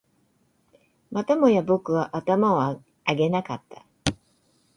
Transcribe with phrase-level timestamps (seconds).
[1.11, 3.85] またもや僕は頭を上げなかった